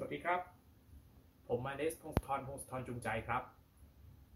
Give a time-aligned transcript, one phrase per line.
[0.00, 0.40] สวัสดีครับ
[1.48, 3.42] ผมมาเดสพงศธรพงศธรจุงใจครับ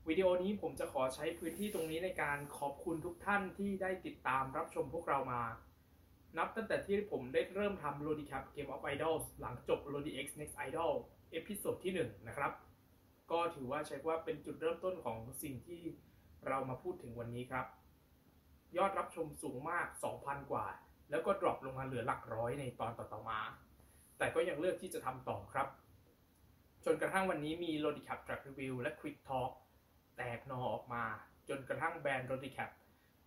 [0.08, 5.42] วิดีโอนี้ผมจะขอใช้พื้นที่ตรงนี้ในการขอบคุณทุกท่านที่ได้ติดตามรับชมพวกเรามา
[6.38, 10.92] นับตั้งแต่ที่ผมได้เริ่มทำ Lodi Cap Game of Idols หลังจบ Lodi X Next Idol
[11.32, 12.52] เอพิโซดที่ 1 นะครับ
[13.30, 15.80] ก็ถือว่าใช้ว่าเป็นจุดเริ่มต้นของสิ่งที่
[16.48, 17.66] เรามาพูดถึงวันนี้ครับ
[18.76, 19.86] ยอดรับชมสูงมาก
[20.18, 20.66] 2,000 กว่า
[21.10, 23.40] แล้วก็ drop ลงมาเหลือหลักร้อยในตอนต่อๆมา
[24.18, 25.68] แต่ก็ยังเลือกที่จะทำต่อครับ
[26.84, 29.52] จนกระทั่งวันนี้มี l o d i c a p Track Review และ Quick Talk
[30.16, 31.04] แตกหน่อออกมา
[31.48, 32.70] จนกระทั่งแบรนด์ l o d i c a p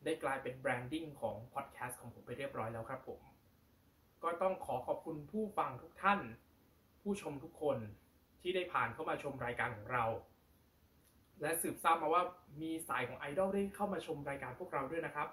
[0.05, 3.19] ได้กลายเป็น branding ของพอดแคสต์ของผมไปเรียบร้อยแล้วครับผม
[4.23, 6.19] ก็ต้องขอขอบคุณผู้ฟังทุกท่าน
[7.01, 7.77] ผู้ชมทุกคน
[8.41, 10.05] ที่ได้ผ่านเข้ามาชมรายการของเรา
[11.41, 12.23] และสืบทราบมาว่า
[12.61, 15.27] มีสายของไอดอลได้เข้ามาชมรายการพวกเราด้วยนะครับ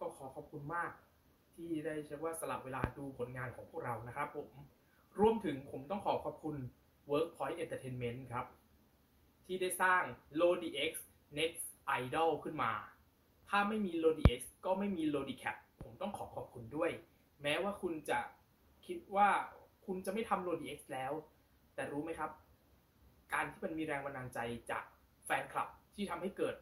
[0.00, 0.90] ก็ขอขอบคุณมาก
[1.54, 4.48] ที่ได้ใช้ว่าสลับเวลาดูผลงานของพวกเรานะครับผม
[5.20, 6.56] รวมถึงผมต้องขอขอบคุณ
[7.10, 8.46] Workpoint Entertainment ครับ
[9.44, 10.02] ที่ได้สร้าง
[10.40, 10.92] Lodi X
[11.38, 11.64] Next
[12.00, 12.72] Idol ขึ้นมา
[13.48, 16.90] ถ้าไม่มี Lodi X ก็ไม่มี Lodi Cap ผมต้องขอขอบคุณด้วย
[17.42, 18.20] แม้ว่าคุณจะ
[18.86, 19.28] คิดว่า
[19.86, 21.12] คุณจะไม่ทำ Lodi X แล้ว
[21.74, 22.30] แต่รู้ไหมครับ
[23.32, 24.38] การที่มันมีแรงบันดาลใจ
[24.70, 24.84] จาก
[25.26, 26.54] แฟนคลับที่ทำให้เกิด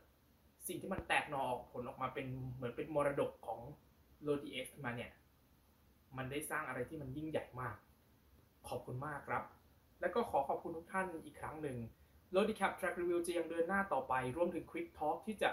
[0.68, 3.60] สิ่งที่มันแตกหนอออกผลออกมาเป็นเหมือนเป็นมรดกของ
[4.26, 5.10] l o d x มาเนี่ย
[6.16, 7.76] มันได้สร้างอะไรที่มันยิ่งใหญ่มาก
[8.68, 9.44] ขอบคุณมากครับ
[10.00, 11.76] และก็ขอขอบคุณทุกท่านอีกครั้งหนึ่ง
[12.34, 15.50] l o d Cap Track Review จะยังเดินหน้าต่อไป รวมถึง Quick Talk ที่จะ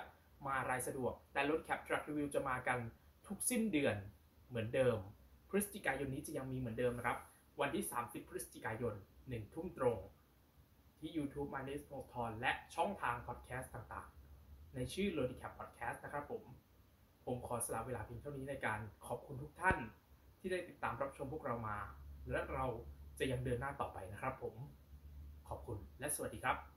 [0.47, 2.79] มารายสะดวก แต่ l o d Cap Track Review จะมากัน
[3.27, 3.95] ทุกสิ้นเดือน
[4.49, 4.97] เหมือนเดิม
[5.49, 7.17] พฤศจิกายนนี้จะยังมีเหมือนเดิมนะครับ
[7.61, 9.97] วันที่ 30 พฤศจิกายน1ทุ่มตรง
[10.99, 15.19] ที่ YouTube m a n e s p o t o n และช่องทางพอดแคสต์ต่างๆ ในชื่อ l
[15.21, 16.43] o d Cap Podcast นะครับผม
[17.25, 19.77] ผมขอสละเวลาเพียงเท่านี้ในการขอบคุณทุกท่าน
[20.39, 21.77] ที่ได้ติดตามรับชมพวกเรามา
[22.31, 22.65] และเรา
[23.23, 24.55] จะยังเดินหน้าต่อไปนะครับผม
[25.49, 26.72] ขอบคุณและสวัสดีครับ